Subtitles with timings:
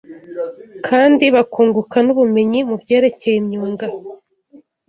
[0.87, 3.85] kandi bakunguka n’ubumenyi mu byerekeye imyuga